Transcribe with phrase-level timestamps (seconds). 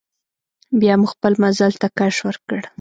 [0.79, 2.59] بیا مو خپل مزل ته کش ورکړ.